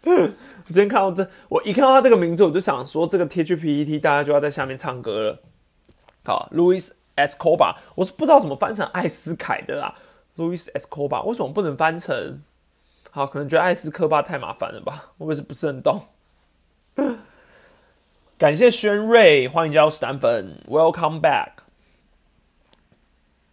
[0.05, 0.31] 我
[0.67, 5.43] 今天看到这，我一看到他这个名字，我就想说，这个贴去 PET，大家就要在下面唱歌了。
[6.25, 6.91] 好，Louis
[7.27, 9.95] Escobar，我是不知道怎么翻成艾斯凯的啦。
[10.37, 12.43] Louis Escobar，为什么不能翻成？
[13.11, 15.13] 好，可能觉得艾斯科巴太麻烦了吧？
[15.19, 16.03] 会不会是不是很懂？
[18.39, 21.51] 感谢轩瑞，欢迎加入三粉，Welcome back。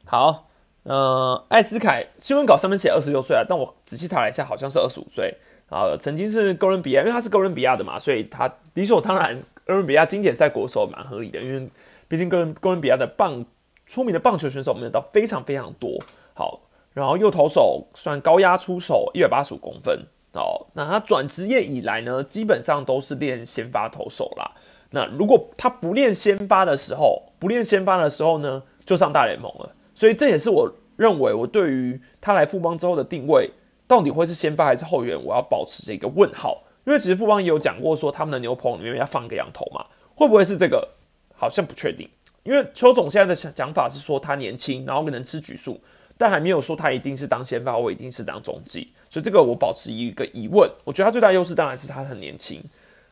[0.06, 0.48] 好，
[0.84, 5.38] 呃，艾斯凯新闻稿上面写二十六岁啊，但我仔细查了一下，好像是二十五岁。
[5.70, 11.70] 啊，曾经是哥伦比亚，因为他是哥伦比亚的嘛，所以他理所当然，哥伦比亚经典赛国手蛮合理的，因为
[12.08, 13.46] 毕竟哥伦哥伦比亚的棒
[13.88, 15.98] 出名的棒球选手我们有到非常非常多。
[16.36, 16.60] 好，
[16.94, 20.06] 然后右投手算高压出手，一百八十五公分。
[20.34, 24.52] 哦，那他转职业以来呢，基本上都是练先发投手啦。
[24.92, 29.74] 那如果他不练先发的时候，不练先发的时候呢，就上大联盟了。
[29.96, 33.50] 所以这也是我认为我对于他来富邦之后的定位，
[33.88, 36.64] 到底会是先发还是后援，我要保持这个问号。
[36.86, 40.88] 因为其实富邦也有讲过说，他们的牛棚里面要放一个羊头嘛，会不会是这个？
[41.36, 42.08] 好像不确定。
[42.48, 45.78] 因为邱总现在的讲法是说他年轻，然后可能吃局数，
[46.18, 48.94] 但还没有说他一定是当先发，我一定是当中继。
[49.10, 52.64] 所以这个我保持一个疑问，我觉得他最大优势当然是他很年轻。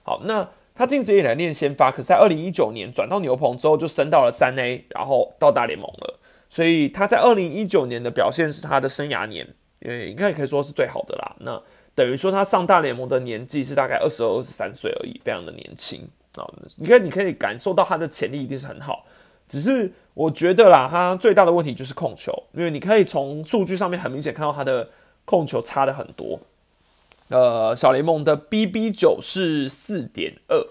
[0.04, 6.20] 好，那他近职以来练先发，可是在二零一九年转到牛棚之后就升到了三 A，然后到大联盟了。
[6.50, 9.46] 所以他在二零一九年的表现是他的生涯年，
[9.82, 11.36] 呃，应该也可以说是最好的啦。
[11.40, 11.62] 那
[11.94, 16.48] 等于说他上大联盟的年纪是大概二十二、二十三岁而已，非常的年轻啊。
[16.78, 19.06] 你看，你可以感受到他的潜力一定是很好，
[19.48, 24.90] 只是我觉得啦，他最大的问题就是控球，因为你可以从数据上面很明显看到他的。
[25.28, 26.40] 控球差的很多，
[27.30, 30.68] 呃，小联盟的 BB 九是四点二，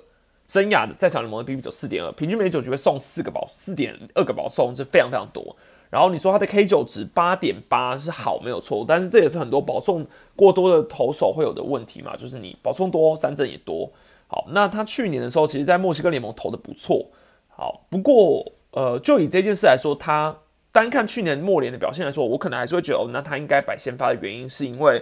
[0.46, 5.56] 生涯的在小联盟的 BB 九四点二，平均每九局会送四个保，四点二个保送是非常非常多。
[5.90, 10.06] 然后你说他的 K 九值八点八是好没有错，但是这也是很多保送
[10.36, 13.90] 过多的投手会有的问题嘛，就是你保送多，三振也多。
[14.28, 17.06] 好，那他去年的时候，其实在墨西哥联盟投的不错。
[17.48, 20.36] 好，不过呃，就以这件事来说，他。
[20.74, 25.00] 单看去年末年的表现来说，我可能还是会觉得，哦，那他应该摆先发的原因，是因为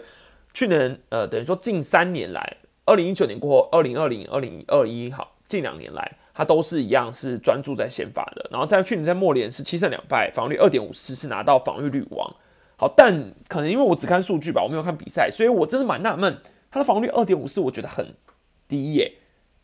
[0.53, 8.47] 去年，呃，等于说近三年来，二零一九年过后，二零二零、二零二一，好，近两年来，他都是一样是专注在先发的。
[8.51, 12.37] 然后在去年在末年是七胜两败，防御率二点五四，是拿到防御率王。
[12.77, 16.37] 好，但可能因为我只看数据吧，我没有看比赛，所以我真的蛮纳闷，
[16.71, 18.15] 他的防御率二点五四，我觉得很
[18.69, 19.11] 低耶，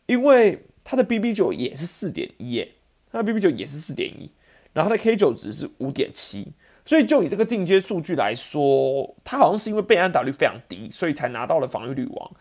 [0.07, 2.71] 因为他的 BB 九也是四点一耶，
[3.11, 4.31] 那 BB 九也是四点一。
[4.71, 6.53] 然后它的 K 九值是五点七，
[6.85, 12.31] 所以就以这个进阶数据来说，它好像是因为被安打率非常低，所以才拿到了防御率王。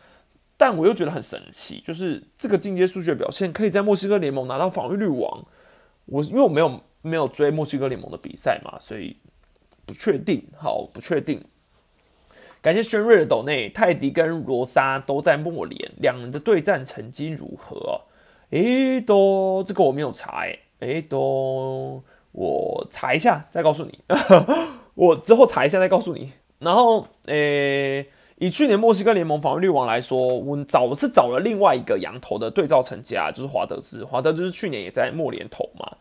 [0.58, 5.46] 但我又觉得很神奇，就是这个进阶数据的表现，可以在墨西哥联盟拿到防御率王。
[6.04, 9.16] 我因为我没有没有追墨西哥联盟的比赛嘛，所以
[9.86, 10.46] 不确定。
[10.56, 11.42] 好，不确定。
[12.60, 18.02] 感谢轩瑞的斗内，泰迪跟罗莎都在末联，两人的对战成绩如何？
[18.50, 22.02] 诶，都这个我没有查，诶，诶，都。
[22.32, 23.98] 我查一下再告诉你，
[24.94, 26.30] 我之后查一下再告诉你。
[26.60, 28.06] 然后，诶，
[28.36, 34.04] 以去年墨西哥联盟防御率王来说，我找是找了另外一个羊头的对照成绩啊，就是华德兹。
[34.04, 35.96] 华德兹去年也在莫联投嘛，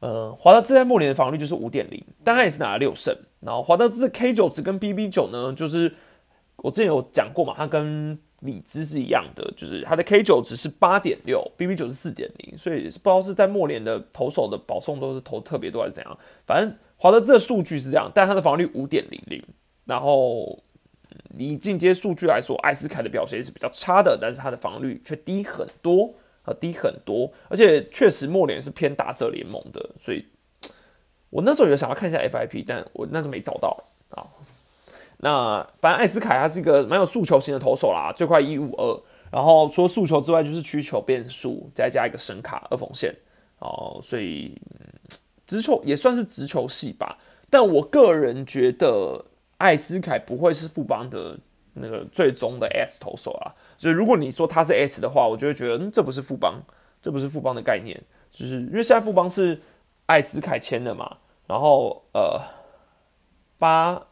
[0.00, 3.16] 呃，华德兹在莫联的防御率就是五点零，但他也是拿了六胜。
[3.40, 5.94] 然后华德兹的 K 九值跟 BB 九呢，就是
[6.56, 16.18] 我之前有讲过嘛，他跟里兹是一样的，就是它的 K 九值是八点六，BB 九是四点零，所以不知道是在莫联的投手的保送都是投特别多还是怎样。
[16.46, 19.42] 反正华德兹的数据是这样，但他的防御率五点零零，
[19.84, 20.62] 然后。
[21.36, 30.24] 以进阶数据来说，艾斯凯的表现是比较差的，但是他的防御率却低很多啊，低很多，而且确实莫连是偏打者联盟的，所以
[31.30, 33.76] 我那时候有想要看一下 FIP，但我那时候没找到
[34.10, 34.22] 啊。
[35.24, 43.12] 那反正艾斯凯他是一个蛮有速球型的投手啦，最快一五二，然后除了速球之外就是曲球变速，再加一个神卡二缝线
[43.58, 44.60] 哦，所以
[45.44, 47.18] 直球也算是直球系吧，
[47.50, 49.24] 但我个人觉得。
[49.56, 51.38] 艾斯凯不会是富邦的
[51.74, 56.60] 那个最终的 S 投手啊，所以如果你说他是 S 的话，我就会觉得，嗯，这不是富邦，
[57.00, 57.98] 这不是富邦的概念，
[58.32, 59.62] 就是因为现在富邦是
[60.06, 62.40] 艾斯凯签的嘛，然后呃，
[63.58, 64.02] 八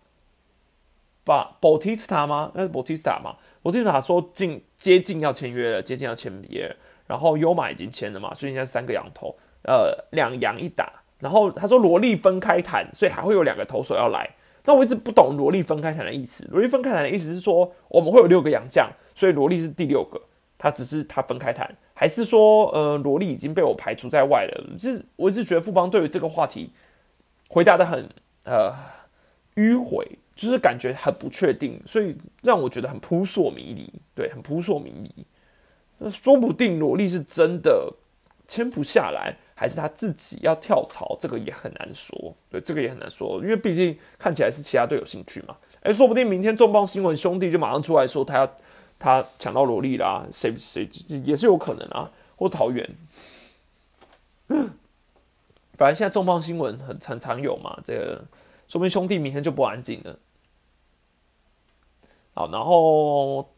[1.25, 2.51] 把 Bautista 吗？
[2.55, 6.75] 那是 Bautista 吗？Bautista 说近接近要签约了，接近要签约，
[7.07, 14.29] 然后优马已经签了嘛，所以现在三个羊头，呃，两羊一打，然后他说罗莉分开谈，所以还会有两个投手要来。
[14.65, 16.47] 那我一直不懂萝莉分开谈的意思。
[16.51, 20.21] 萝莉分开谈的意思是说，我们会有六个洋将，所以萝莉是第六个，
[20.57, 24.77] 他只是他分开谈，还是说，呃，萝莉已经被我排除在外了？
[24.79, 26.73] 就是我一直觉得富邦对于这个话题
[27.49, 28.09] 回答的很
[28.45, 28.73] 呃
[29.57, 33.93] 迂回，就是感觉很不确定，所以让我觉得很扑朔迷离。
[34.15, 35.27] 对，很扑朔迷离。
[35.99, 37.93] 那说不定萝莉是真的
[38.47, 39.37] 签不下来。
[39.55, 42.35] 还是他自己要跳槽，这个也很难说。
[42.51, 45.57] 对，这个也很难说，因为毕竟看起来是其他队有兴趣嘛。
[45.83, 48.57] 哎，说不定明天重磅新闻兄弟就马上出来说他要
[48.99, 50.89] 他抢到萝莉啦，谁谁
[51.25, 52.85] 也是有可能啊，或桃园。
[55.79, 58.25] 反正现在重磅新闻很很常有嘛，这个
[58.73, 60.19] 说明兄弟明天就不安静了。
[62.33, 63.53] 好，然后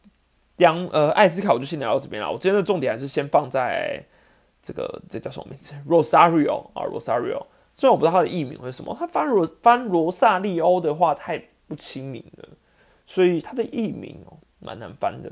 [0.56, 2.32] 杨呃艾斯卡我就先聊到这边了。
[2.32, 4.04] 我今天的重点还是先放在。
[4.60, 7.44] 这个这叫什么名字？Rosario 啊，Rosario。
[7.74, 12.48] 虽然我不知道他的艺名为什么，他翻罗翻罗萨利欧的话太不亲民了，
[13.06, 15.30] 所以他的艺名哦蛮难翻的。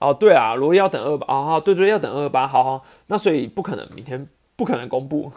[0.00, 5.30] 哦，对啊，罗要等二八啊，对对，要等二八，好好，那所以不可能明天不可能公布。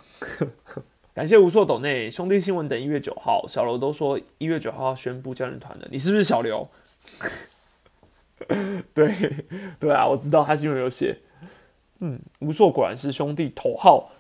[1.18, 6.70] 感谢无错斗内兄弟新闻等一月九号，小刘都说一月九号要宣布教练团的，你是不是小刘？
[8.94, 9.16] 对
[9.80, 11.18] 对啊，我知道他新闻有写。
[12.02, 14.12] 嗯，吴硕果然是兄弟头号，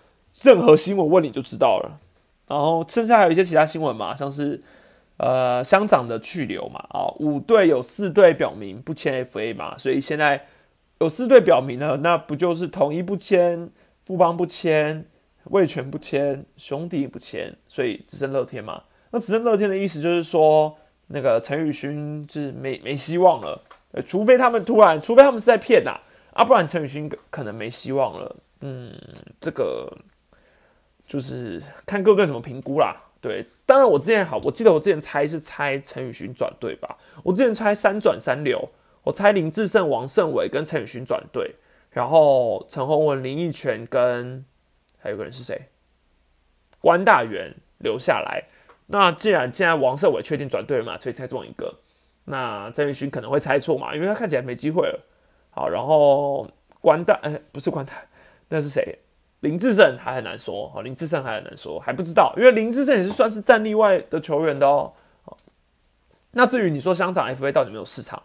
[0.41, 1.99] 任何新闻问你就知道了。
[2.47, 4.63] 然后剩下还有一些其他新闻嘛，像是
[5.17, 10.47] 呃乡长的去留嘛，啊五队有四队表明不签 FA 嘛，所以现在
[10.99, 13.69] 有四队表明了，那不就是统一不签，
[14.03, 15.05] 富邦不签，
[15.49, 18.83] 味全不签，兄弟不签，所以只剩乐天嘛。
[19.11, 23.63] 那只剩乐天的意思就是说，那个陈宇勋是没没希望了，
[24.05, 25.99] 除非他们突然，除非他们是在骗呐。
[26.33, 28.35] 啊，不然陈宇勋可能没希望了。
[28.61, 28.93] 嗯，
[29.39, 29.91] 这个
[31.05, 32.95] 就是看各个怎么评估啦。
[33.19, 36.97] 对，当然我之前好，我记得我之前猜是猜陈宇勋转队吧。
[37.23, 38.69] 我之前猜三转三流，
[39.03, 41.55] 我猜林志胜、王胜伟跟陈宇勋转队，
[41.89, 44.45] 然后陈宏文、林奕泉跟
[45.07, 45.69] 还有个人是谁？
[46.81, 48.43] 关大元留下来。
[48.87, 51.73] 那既然现在王胜伟确定转队了嘛，所以猜中一个。
[52.25, 54.99] 那陈宇勋可能会猜错嘛，因为他看起来没机会了。
[55.49, 56.45] 好，然后
[56.81, 57.93] 关大哎，不是关大，
[58.49, 58.99] 那是谁？
[59.39, 64.91] 林志胜还很难说，好，林志胜还很难说，还不知道，因为林志胜也是算是战力外的球员的哦。
[66.31, 68.21] 那至于你说香港 FA 到底没有市场，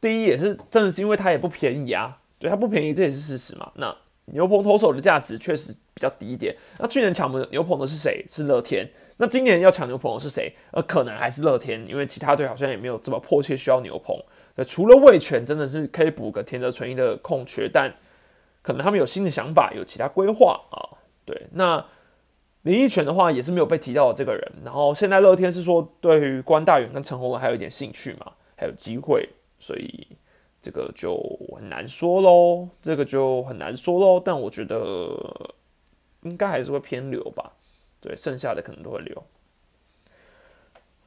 [0.00, 3.72] 第一也是真的是因为它也不便宜啊，对，它不便宜，这也是事实嘛。
[3.74, 3.96] 那
[4.32, 6.54] 牛棚投手的价值确实比较低一点。
[6.78, 8.22] 那去年抢牛棚的是谁？
[8.28, 8.86] 是乐天。
[9.18, 10.52] 那今年要抢牛棚的是谁？
[10.72, 14.16] 呃，可能还是乐天，因为其他队好像也没有这么迫切需要牛棚。
[14.56, 17.94] 对，除了魏权真的是可以补个田泽纯一的空缺，但
[18.62, 20.98] 可能他们有新的想法，有其他规划啊。
[21.24, 21.84] 对，那
[22.62, 24.52] 林奕泉的话也是没有被提到的这个人。
[24.64, 29.28] 然后现在乐天是说对于关大远跟陈宏文还有一点兴趣嘛，还有机会，
[29.60, 30.08] 所以
[30.62, 31.20] 这个就
[31.54, 34.22] 很难说喽，这个就很难说喽。
[34.24, 35.54] 但我觉得
[36.22, 37.52] 应该还是会偏流吧。
[38.00, 39.22] 对，剩下的可能都会留。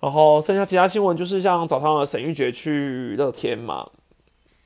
[0.02, 3.90] 然后剩下其他新闻就是像早上的沈玉杰去乐天嘛，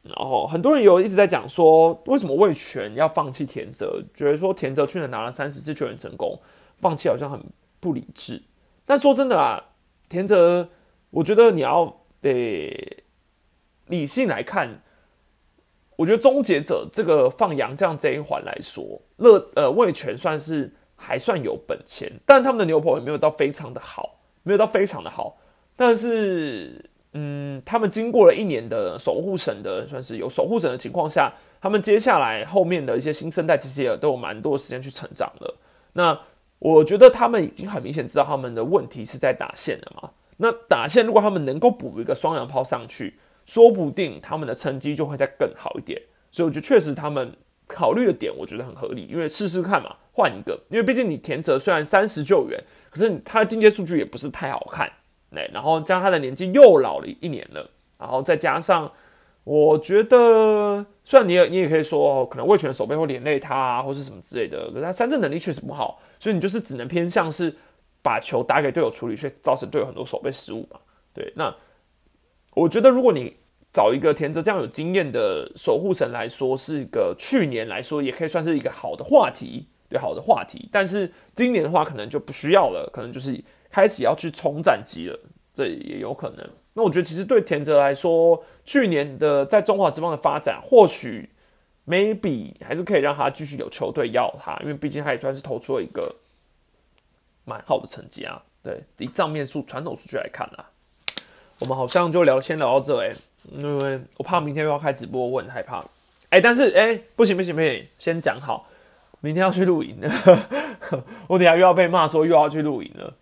[0.03, 4.03] 然后很多人有一直在讲说，为什么魏权要放弃田泽？
[4.13, 6.37] 觉得说田泽去年拿了三十次球员成功，
[6.79, 7.41] 放弃好像很
[7.79, 8.41] 不理智。
[8.85, 9.63] 但说真的啊，
[10.09, 10.67] 田泽，
[11.11, 13.03] 我觉得你要得
[13.89, 14.81] 理性来看，
[15.97, 25.37] 我觉得终结者这个放杨将这一环来说，乐呃魏权算是还算有本钱，但他们的牛棚也没有到非常的好，没有到非常的好。
[25.75, 35.57] 但是，嗯，他们经过了一年的守护神的，算是有守护神的情况下，他们接下来后面的一些新生代其实也都有蛮多时间去成长了。
[35.93, 36.19] 那
[36.59, 40.11] 我觉得他们已经很明显知道他们的问题是在打线了嘛。
[40.37, 43.17] 那打线如果他们能够补一个双阳炮上去，
[43.49, 45.99] 说不定他们的成绩就会再更好一点。
[46.29, 47.35] 所以我觉得确实他们
[47.65, 50.59] 考虑的点，我觉得很合理，因为试试看嘛，换一个。
[50.69, 54.87] 因为毕竟你田泽虽然三十救援，可是他的进阶数据也不是太好看。
[55.31, 58.91] 哎，然后加他的年纪又老了一年了，然后再加上，
[59.43, 67.55] 我觉得虽然你也你也可以说可能魏权手背会连累他啊，或是什么之类的，可是他三振能力确实不好，所以你就是只能偏向是
[68.03, 70.79] 把球打给队友处理，却造成队友很多手背失误嘛。
[71.13, 71.55] 对，那
[72.53, 73.37] 我觉得如果你
[73.79, 80.67] 找一个田泽这样有经验的守护神来说，是一个去年来说也可以算是一个好的话题，对，好的话题。
[80.69, 83.41] 但是今年的话可能就不需要了，可能就是。
[83.71, 85.19] 开始要去冲战绩了，
[85.53, 86.49] 这也有可能。
[86.73, 91.29] 那我觉得其实对田泽来说，去年的在中华之邦的发展，或许
[91.85, 96.15] maybe 还是可以让他继续有球队要他，因为毕竟他也算是投出了一个
[97.45, 98.41] 蛮好的成绩啊。
[98.63, 100.65] 对，以账面数传统数据来看啊，
[101.59, 103.13] 我们好像就聊先聊到这哎，
[103.51, 105.83] 因为我怕明天又要开直播，我很害怕。
[106.29, 108.69] 哎，但是哎，不行不行不行，先讲好，
[109.21, 109.97] 明天要去露营，
[111.27, 113.15] 我等下又要被骂说又要去露营了。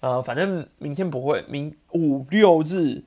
[0.00, 3.02] 呃，反正明天不会，明五六日，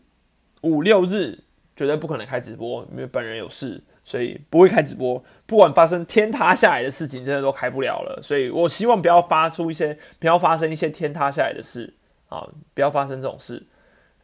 [0.61, 1.39] 五六日
[1.75, 5.23] 绝对不可能开直播，因为本人有事，所以不会开直播。
[5.45, 8.19] 不管发生天塌下来的事情，真的都开不了了。
[8.21, 11.93] 所以我希望不要发出一些，不要发生一些天塌下来的事
[12.29, 13.63] 啊，不要发生这种事。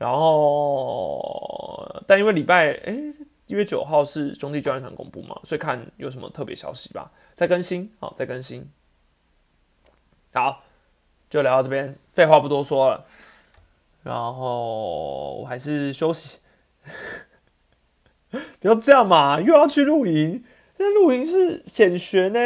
[0.02, 2.98] 然后，但因为礼拜，哎，
[3.46, 8.68] 一月九号是兄弟教练团公布嘛，所以看有什么特别消息吧，再更新，好，再更新，
[10.34, 10.64] 好。
[11.30, 13.06] 就聊到这边，废话不多说了，
[14.04, 16.40] 然后我还是休息。
[18.60, 20.44] 不要这样嘛，又要去露营。
[20.78, 22.40] 现在露营是显学呢，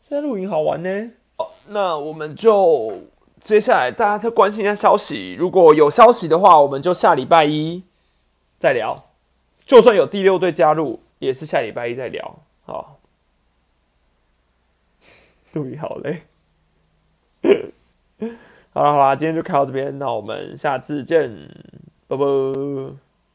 [0.00, 1.10] 现在露营好玩呢。
[1.36, 3.02] 哦，那我们就
[3.42, 7.82] 接下来大家再关心一下消息，如果有消息的话，我们就下礼拜一
[8.58, 9.08] 再聊。
[9.66, 12.38] 就算有第六队加入，也是下礼拜一再聊。
[12.64, 13.00] 好，
[15.52, 16.22] 注意好嘞。
[18.72, 21.28] 好了好了，今天就开到这边，那我们下次见，
[22.06, 22.24] 拜拜。